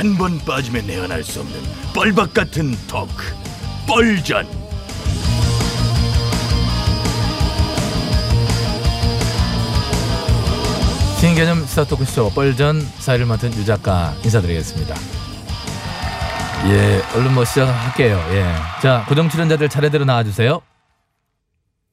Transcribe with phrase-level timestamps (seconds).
[0.00, 1.60] 한 번 빠지면 내안할 수 없는
[1.94, 3.34] 뻘박 같은 토크
[3.86, 4.48] 뻘전
[11.18, 14.94] 신개념 시사 토크쇼 뻘전 사회를 맡은 유 작가 인사드리겠습니다.
[16.68, 18.16] 예, 얼른 뭐 시작할게요.
[18.32, 18.54] 예.
[18.82, 20.62] 자, 고정 출연자들 차례대로 나와주세요.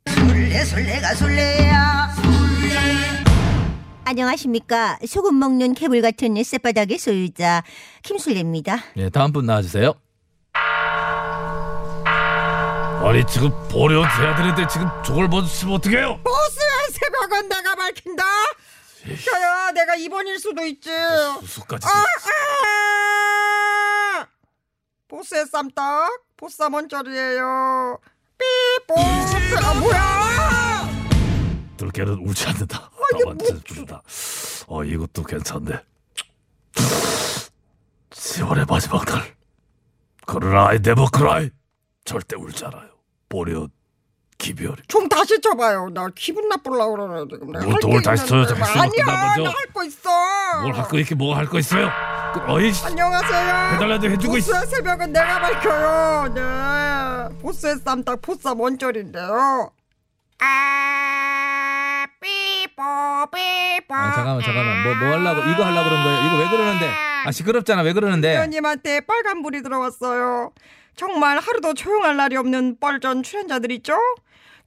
[0.09, 2.15] 술래 술래가 술래야
[4.07, 4.97] 안녕하십니까.
[5.05, 7.61] 소금 먹는 개불 같은 쌔바닥의 소유자
[8.03, 8.77] 김술래입니다.
[8.95, 9.93] 예, 다음 분 나와주세요.
[13.03, 16.21] 아니 지금 보려 해야 되는데 지금 저걸 먼저 쓰면 어떡해요?
[16.23, 18.23] 보스의 새벽은 내가 밝힌다?
[19.03, 20.89] 혀야 내가 이번일 수도 있지.
[21.41, 21.89] 수수까지 아,
[24.21, 24.27] 아!
[25.09, 27.99] 보스의 쌈딱 보쌈 원짜리예요.
[28.37, 28.95] 삐뽀
[29.65, 30.89] 아 뭐야?
[31.75, 34.01] 들깨는 울지 않는다 나만 준다
[34.67, 35.79] 어 이것도 괜찮네
[38.11, 39.35] 10월의 마지막 날
[40.25, 41.49] 그러나 네버 크라이
[42.05, 42.89] 절대 울지 않아요
[43.29, 43.67] 보려
[44.37, 48.45] 기별이 좀 다시 쳐봐요 나 기분 나쁠라 그러네 지금 내가 뭘 할게 뭘 다시 쳐요?
[48.45, 49.43] 다시 아니야 끝나보죠.
[49.43, 50.09] 나할 거 있어
[50.61, 51.89] 뭘 할거 이렇게 뭐가 할거 있어요
[52.33, 53.75] 그, 어이 씨, 안녕하세요.
[53.75, 54.51] 해달라도 해주고 있어.
[54.51, 56.33] 보스의 새벽은 내가 밝혀요.
[56.33, 57.37] 네.
[57.39, 59.71] 보스의 쌈딱 보쌈 원절인데요.
[60.39, 61.56] 아.
[63.89, 64.83] 아, 잠깐만, 잠깐만.
[64.83, 66.27] 뭐, 뭐 하려고, 이거 하려고 그런 거예요?
[66.27, 66.89] 이거 왜 그러는데?
[67.25, 67.81] 아, 시끄럽잖아.
[67.81, 68.33] 왜 그러는데?
[68.33, 70.51] 위원님한테 빨간 불이 들어왔어요.
[70.95, 73.95] 정말 하루도 조용할 날이 없는 뻘전 출연자들 있죠?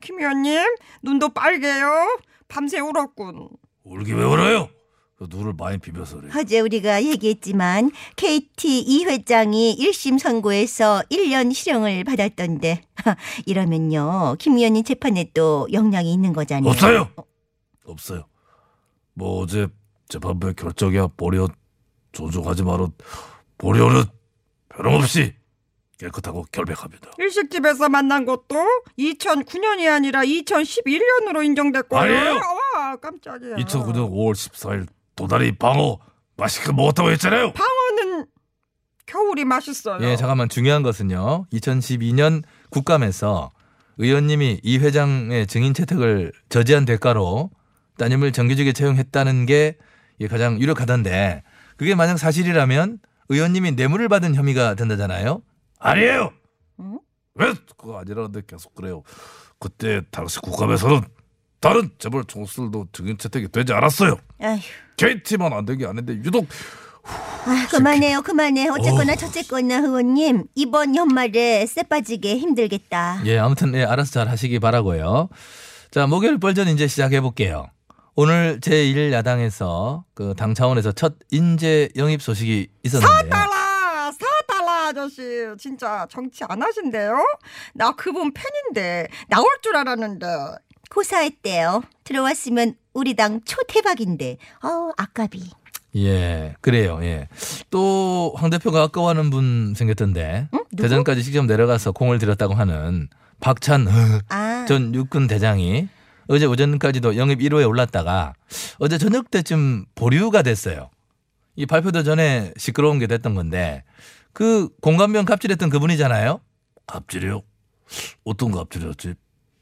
[0.00, 0.60] 김 위원님,
[1.02, 2.18] 눈도 빨개요.
[2.48, 3.48] 밤새 울었군.
[3.84, 4.68] 울기 왜 울어요
[5.16, 12.04] 그 눈을 많이 비벼서 그래 어제 우리가 얘기했지만 KT 이 회장이 1심 선고에서 1년 실형을
[12.04, 12.82] 받았던데
[13.46, 16.70] 이러면요 김 의원님 재판에 또 영향이 있는 거잖아요.
[16.70, 17.08] 없어요
[17.90, 18.26] 없어요
[19.14, 19.68] 뭐 어제
[20.08, 21.46] 재판부의 결정이야 보려
[22.12, 22.88] 존중하지 말아
[23.58, 24.04] 보려는
[24.68, 25.34] 변함없이
[25.98, 28.56] 깨끗하고 결백합니다 일식집에서 만난 것도
[28.98, 32.00] 2009년이 아니라 2011년으로 인정됐고요.
[32.00, 32.40] 아니에요.
[32.74, 33.56] 와, 깜짝이야.
[33.56, 35.98] 2009년 5월 14일 도다리 방어
[36.36, 38.26] 맛있게 먹었다고 했잖아요 방어는
[39.04, 40.02] 겨울이 맛있어요.
[40.08, 40.48] 예, 잠깐만.
[40.48, 41.46] 중요한 것은요.
[41.52, 43.50] 2012년 국감에서
[43.98, 47.50] 의원님이 이 회장의 증인 채택을 저지한 대가로
[48.00, 49.76] 따님을 정규직에 채용했다는 게
[50.30, 51.42] 가장 유력하던데
[51.76, 55.42] 그게 만약 사실이라면 의원님이 뇌물을 받은 혐의가 된다잖아요.
[55.78, 56.30] 아니에요
[56.80, 56.98] 응?
[57.34, 59.02] 왜 그거 아니라는데 계속 그래요
[59.58, 61.02] 그때 당시 국감에서는
[61.60, 64.58] 다른 재벌 총수들도 증인 채택이 되지 않았어요 아휴,
[64.96, 66.46] KT만 안된게 아닌데 유독
[67.02, 68.68] 아, 그만해요, 그만해.
[68.68, 73.22] 어쨌거나 저쨌거나 의원님 이번 연말에 쎄 빠지게 힘들겠다.
[73.24, 75.30] 예, 아무튼 예, 알아서 잘 하시기 바라고요.
[75.90, 77.68] 자, 목요일 벌전 이제 시작해 볼게요.
[78.22, 83.30] 오늘 제1 야당에서 그 당 차원에서 첫 인재 영입 소식이 있었는데요.
[83.30, 85.22] 사달라, 사달라 아저씨.
[85.58, 87.16] 진짜 정치 안 하신대요?
[87.74, 90.26] 나 그분 팬인데 나올 줄 알았는데.
[90.90, 91.82] 고사했대요.
[92.04, 94.36] 들어왔으면 우리 당 초대박인데.
[94.64, 95.50] 어, 아까비.
[95.96, 96.98] 예, 그래요.
[97.02, 97.26] 예.
[97.70, 100.64] 또 황 대표가 아까워하는 분 생겼던데 응?
[100.76, 103.08] 대전까지 직접 내려가서 공을 들였다고 하는
[103.40, 103.88] 박찬
[104.28, 105.88] 아, 전 육군 대장이
[106.30, 108.34] 어제 오전까지도 영입 1호에 올랐다가
[108.78, 110.88] 어제 저녁 때쯤 보류가 됐어요.
[111.56, 113.82] 이 발표도 전에 시끄러운 게 됐던 건데
[114.32, 116.40] 그 공감병 갑질했던 그분이잖아요.
[116.86, 117.42] 갑질이요?
[118.22, 119.14] 어떤 갑질이었지?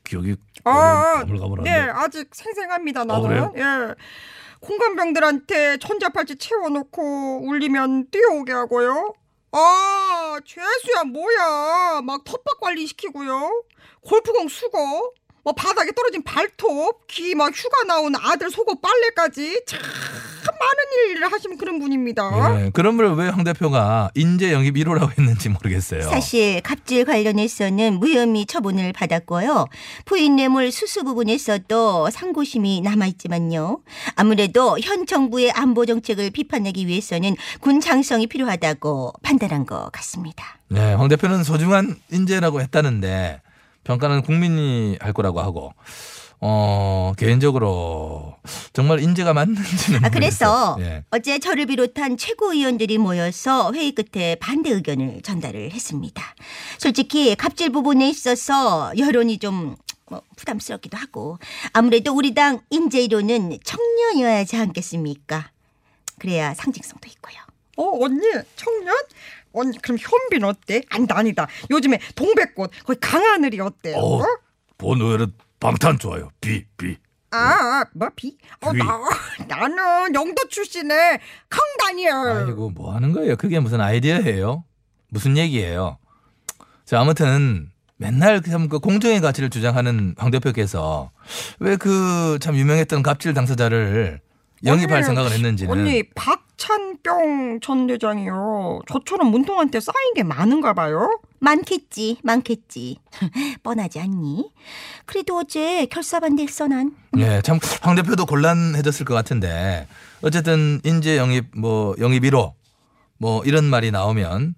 [0.04, 3.22] 기억이 아, 가물가물한데 네, 아직 생생합니다, 나는.
[3.28, 3.54] 그래요?
[3.56, 3.94] 예.
[4.60, 9.14] 공감병들한테 천자팔찌 채워놓고 울리면 뛰어오게 하고요.
[9.52, 12.02] 아, 죄수야, 뭐야.
[12.02, 13.64] 막 텃밭 관리시키고요.
[14.02, 15.12] 골프공 수거,
[15.44, 21.56] 뭐 바닥에 떨어진 발톱, 귀 막 휴가 나온 아들 속옷 빨래까지 참 많은 일을 하시는
[21.56, 22.54] 그런 분입니다.
[22.54, 26.02] 네, 그런 걸왜황 대표가 인재 영입 1호라고 했는지 모르겠어요.
[26.02, 29.66] 사실 갑질 관련해서는 무혐의 처분을 받았고요.
[30.04, 33.80] 부인 뇌물 수수 부분에서 도 상고심이 남아있지만요.
[34.16, 40.58] 아무래도 현 정부의 안보 정책을 비판하기 위해서는 군 장성이 필요하다고 판단한 것 같습니다.
[40.68, 43.40] 네, 황 대표는 소중한 인재라고 했다는데
[43.88, 45.72] 평가는 국민이 할 거라고 하고
[46.40, 48.36] 어 개인적으로
[48.74, 50.76] 정말 인재가 맞는지는 아, 그래서.
[50.80, 51.02] 예.
[51.10, 56.22] 어제 저를 비롯한 최고위원들이 모여서 회의 끝에 반대 의견을 전달을 했습니다.
[56.76, 59.74] 솔직히 갑질 부분에 있어서 여론이 좀
[60.10, 61.38] 뭐, 부담스럽기도 하고
[61.72, 65.50] 아무래도 우리 당 인재 1호는 청년이어야지 않겠습니까?
[66.18, 67.36] 그래야 상징성도 있고요.
[67.78, 68.20] 어 언니
[68.54, 68.94] 청년?
[69.58, 70.82] 언니 그럼 현빈 어때?
[70.90, 71.46] 아니다 아니다.
[71.70, 73.94] 요즘에 동백꽃 거기 강하늘이 어때?
[73.94, 74.24] 어, 어?
[74.76, 76.30] 본 의원은 방탄 좋아요.
[76.40, 76.96] 비, 비.
[77.30, 78.38] 아, 뭐 비?
[78.62, 78.78] 어, 위.
[78.78, 78.98] 나,
[79.68, 81.18] 나는 영도 출신의
[81.50, 82.12] 강다니엘.
[82.12, 83.36] 아이고 뭐 하는 거예요?
[83.36, 84.64] 그게 무슨 아이디어예요?
[85.10, 85.98] 무슨 얘기예요?
[86.84, 91.10] 자 아무튼 맨날 참 그 공정의 가치를 주장하는 황 대표께서
[91.58, 94.20] 왜 그 참 유명했던 갑질 당사자를
[94.64, 96.02] 영입할 언니, 생각을 했는지는 언니
[96.68, 98.80] 박찬병 전 대장이요.
[98.88, 101.18] 저처럼 문통한테 쌓인 게 많은가 봐요.
[101.38, 102.98] 많겠지, 많겠지.
[103.62, 104.50] 뻔하지 않니?
[105.06, 106.92] 그래도 어제 결사반대했어 난.
[107.16, 109.86] 예, 참 황 대표도 곤란해졌을 것 같은데
[110.20, 112.52] 어쨌든 인재 영입 뭐 영입 1호
[113.18, 114.54] 뭐 이런 말이 나오면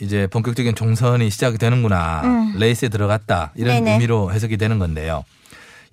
[0.00, 2.54] 이제 본격적인 종선이 시작이 되는구나 음.
[2.58, 3.92] 레이스에 들어갔다 이런 네네.
[3.94, 5.24] 의미로 해석이 되는 건데요.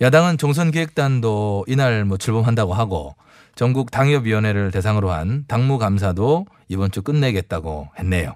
[0.02, 3.16] 야당은 종선 기획단도 이날 뭐 출범한다고 하고
[3.60, 8.36] 전국 당협위원회를 대상으로 한 당무감사도 이번 주 끝내겠다고 했네요.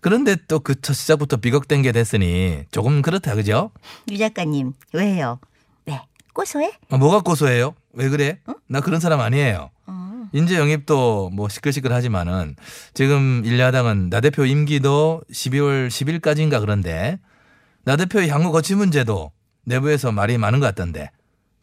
[0.00, 3.72] 그런데 또 그 첫 시작부터 비극된 게 됐으니 조금 그렇다 그죠?
[4.10, 5.38] 유 작가님 왜요?
[5.84, 6.00] 왜?
[6.32, 6.72] 고소해?
[6.88, 7.74] 아, 뭐가 고소해요?
[7.92, 8.38] 왜 그래?
[8.68, 9.68] 나 그런 사람 아니에요.
[9.86, 10.28] 어.
[10.32, 12.56] 인재 영입도 뭐 시끌시끌하지만은
[12.94, 17.18] 지금 일야당은 나 대표 임기도 12월 10일까지인가 그런데
[17.84, 19.30] 나 대표의 향후 거취 문제도
[19.66, 21.10] 내부에서 말이 많은 것 같던데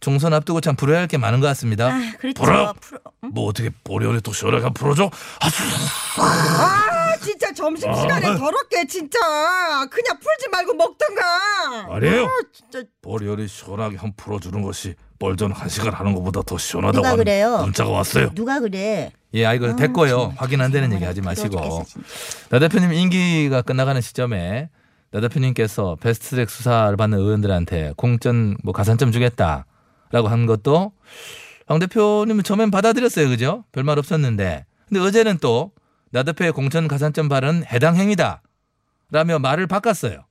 [0.05, 1.87] 총선 앞두고 참 풀어야 할 게 많은 것 같습니다.
[1.87, 2.43] 아, 그렇죠.
[2.43, 2.73] 풀어?
[2.79, 2.99] 풀어.
[3.31, 5.09] 뭐 어떻게 보리언이 또 시원하게 한번 풀어줘?
[6.19, 8.35] 아, 진짜 점심 시간에 아.
[8.37, 9.17] 더럽게 진짜
[9.89, 11.95] 그냥 풀지 말고 먹던가.
[11.95, 12.25] 아니에요.
[12.25, 17.17] 아, 진짜 보리언이 시원하게 한번 풀어주는 것이 뻘전 한 시간 하는 것보다 더 시원하다고 하는
[17.17, 17.57] 그래요?
[17.63, 18.29] 문자가 왔어요.
[18.35, 19.11] 누가 그래?
[19.33, 20.09] 예, 아 이거 아, 됐고요.
[20.09, 22.07] 정말 확인 안 되는 얘기 하지 마시고 진짜.
[22.49, 24.69] 나 대표님 임기가 끝나가는 시점에
[25.11, 29.65] 나 대표님께서 베스트트랙 수사를 받는 의원들한테 공천 뭐 가산점 주겠다
[30.11, 30.91] 라고 한 것도
[31.67, 33.63] 황 대표님은 처음엔 받아들였어요, 그죠?
[33.71, 35.71] 별말 없었는데 근데 어제는 또
[36.11, 38.41] 나 대표의 공천 가산점 발언 해당 행위다
[39.11, 40.23] 라며 말을 바꿨어요.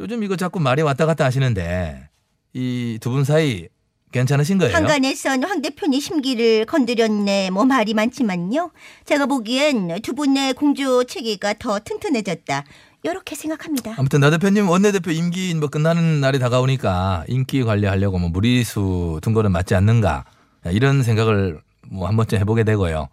[0.00, 2.08] 요즘 이거 자꾸 말이 왔다 갔다 하시는데
[2.52, 3.68] 이 두 분 사이
[4.12, 4.74] 괜찮으신 거예요?
[4.76, 7.50] 한간에선 황 대표님 심기를 건드렸네.
[7.50, 8.72] 뭐 말이 많지만요.
[9.06, 12.64] 제가 보기엔 두 분의 공조 체계가 더 튼튼해졌다.
[13.04, 13.94] 이렇게 생각합니다.
[13.98, 19.52] 아무튼 나 대표님 원내대표 임기 뭐 끝나는 날이 다가오니까 인기 관리하려고 뭐 무리수 둔 거는
[19.52, 20.24] 맞지 않는가
[20.66, 21.60] 이런 생각을
[21.90, 23.08] 뭐 한 번쯤 해보게 되고요.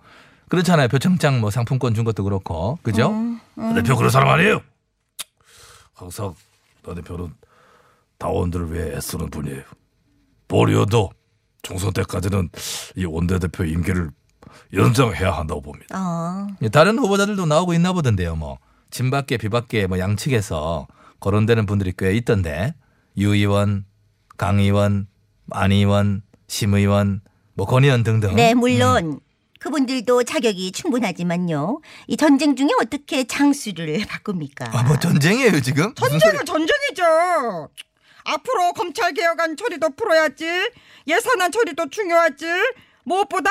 [0.47, 0.87] 그렇잖아요.
[0.87, 3.09] 표창장 뭐 상품권 준 것도 그렇고 그죠?
[3.11, 3.39] 음.
[3.55, 4.61] 나 대표 그런 사람 아니에요.
[5.93, 6.33] 항상
[6.83, 7.33] 나 대표는
[8.17, 9.63] 당원들을 위해 애쓰는 분이에요.
[10.47, 11.09] 보리언도
[11.63, 12.49] 총선 때까지는
[12.95, 14.09] 이 원내대표 임기를
[14.73, 15.95] 연장해야 한다고 봅니다.
[15.97, 16.47] 어.
[16.61, 18.35] 예, 다른 후보자들도 나오고 있나 보던데요.
[18.35, 18.57] 뭐
[18.91, 20.87] 친박계 비박계 뭐 양측에서
[21.19, 22.75] 거론되는 분들이 꽤 있던데
[23.17, 23.85] 유 의원,
[24.37, 25.07] 강 의원,
[25.51, 27.21] 안 의원, 심 의원,
[27.53, 28.35] 뭐 권 의원 등등.
[28.35, 29.19] 네, 물론
[29.59, 31.81] 그분들도 자격이 충분하지만요.
[32.07, 34.71] 이 전쟁 중에 어떻게 장수를 바꿉니까?
[34.77, 35.93] 아, 뭐 전쟁이에요 지금?
[35.93, 37.69] 전쟁은 전쟁이죠.
[38.23, 40.45] 앞으로 검찰 개혁안 처리도 풀어야지.
[41.07, 42.45] 예산안 처리도 중요하지.
[43.03, 43.49] 무엇보다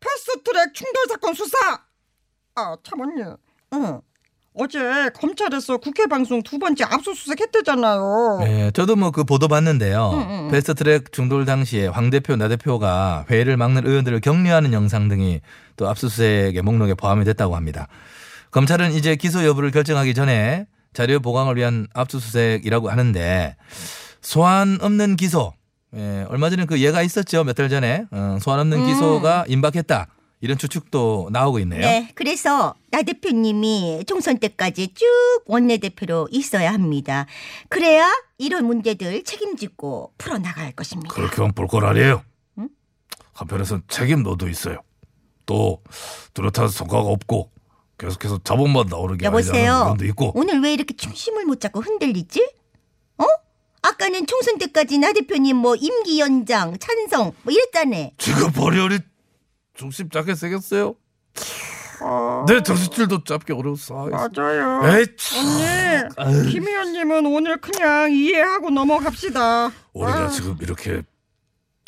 [0.00, 1.56] 패스트트랙 충돌 사건 수사.
[2.54, 3.22] 아, 참 언니.
[3.74, 4.00] 응.
[4.64, 8.38] 어제 검찰에서 국회 방송 두 번째 압수수색 했대잖아요.
[8.42, 10.10] 네, 저도 뭐 그 보도 봤는데요.
[10.12, 10.48] 응, 응.
[10.50, 15.40] 베스트트랙 중돌 당시에 황 대표, 나 대표가 회의를 막는 의원들을 격려하는 영상 등이
[15.76, 17.88] 또 압수수색의 목록에 포함이 됐다고 합니다.
[18.50, 23.56] 검찰은 이제 기소 여부를 결정하기 전에 자료 보강을 위한 압수수색이라고 하는데
[24.20, 25.54] 소환 없는 기소.
[25.96, 27.44] 예, 얼마 전에 그 예가 있었죠.
[27.44, 28.86] 몇 달 전에 어, 소환 없는 음.
[28.86, 30.06] 기소가 임박했다.
[30.40, 31.80] 이런 추측도 나오고 있네요.
[31.80, 35.06] 네, 그래서 나 대표님이 총선 때까지 쭉
[35.46, 37.26] 원내대표로 있어야 합니다.
[37.68, 41.14] 그래야 이런 문제들 책임지고 풀어나갈 것입니다.
[41.14, 42.24] 그렇게만 볼건 아니에요.
[42.58, 42.68] 응?
[43.34, 44.78] 한편에선 책임 너도 있어요.
[45.44, 45.82] 또
[46.32, 47.50] 뚜렷한 성과가 없고
[47.98, 49.94] 계속해서 자본만 나오는 게 여보세요.
[50.34, 52.50] 오늘 왜 이렇게 중심을 못 잡고 흔들리지?
[53.18, 53.24] 어?
[53.82, 58.14] 아까는 총선 때까지 나 대표님 뭐 임기 연장, 찬성 뭐 이랬다네.
[58.16, 58.98] 지금 보리언이
[59.74, 60.94] 중심 잡게 생겼어요.
[62.02, 64.06] 아, 내 정신줄도 잡기 어려웠어.
[64.06, 64.80] 맞아요.
[64.98, 66.08] 에이, 참.
[66.16, 69.66] 언니, 김 의원님은 오늘 그냥 이해하고 넘어갑시다.
[69.92, 70.28] 우리가 아.
[70.28, 71.02] 지금 이렇게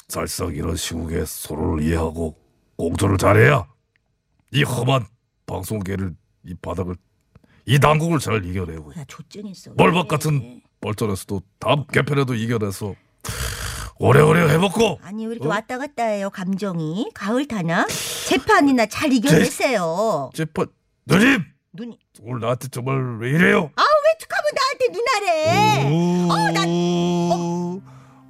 [0.09, 2.37] 살짝 이런 시국에 서로를 이해하고
[2.77, 3.67] 공조를 잘해야
[4.51, 5.07] 이 험한
[5.47, 6.97] 방송계를 이 바닥을
[7.65, 9.73] 이 난국을 잘 이겨내고 야 조증했어.
[9.77, 12.95] 멀박 같은 벌전에서도 다음 개편에도 이겨내서
[14.07, 15.51] 오래오래 해먹고 아니 왜 이렇게 어?
[15.51, 17.87] 왔다 갔다 해요 감정이 가을 타나
[18.29, 20.31] 재판이나 잘 이겨내세요.
[20.35, 20.67] 재판
[21.07, 23.71] 누님 눈이 오늘 나한테 정말 왜 이래요?
[23.77, 25.87] 아왜 툭하면 나한테 누나래?
[26.29, 26.69] 어, 난-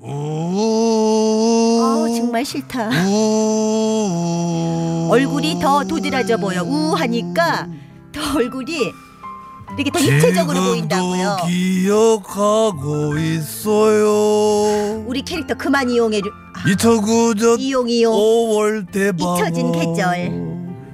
[0.05, 2.91] 어 정말 싫다.
[5.11, 6.63] 얼굴이 더 도드라져 보여.
[6.63, 7.69] 우하니까
[8.13, 8.93] 더 얼굴이
[9.77, 11.37] 이렇게 더 입체적으로 보인다고요.
[11.47, 15.03] 기억하고 있어요.
[15.07, 16.31] 우리 캐릭터 그만 이용해 주.
[16.55, 18.13] 아, 2009년 이용 이용.
[18.15, 19.39] 5월 대박.
[19.39, 20.31] 잊혀진 계절.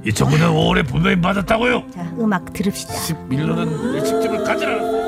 [0.06, 1.82] 2009년 5월에 분명히 맞았다고요.
[1.92, 2.94] 자 음악 들읍시다.
[2.94, 5.07] 11년은 일식집을 가지라.